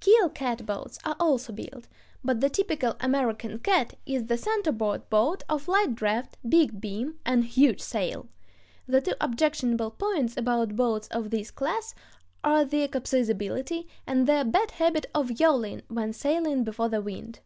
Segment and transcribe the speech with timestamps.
[0.00, 1.86] Keel catboats are also built,
[2.24, 7.20] but the typical American "cat" is the center board boat of light draft, big beam,
[7.24, 8.26] and huge sail.
[8.88, 11.94] The two objectionable points about boats of this class
[12.42, 17.38] are their capsizability, and their bad habit of yawing when sailing before the wind.